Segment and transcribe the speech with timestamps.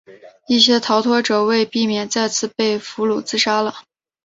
[0.47, 3.83] 一些逃脱者为避免再次被俘自杀了。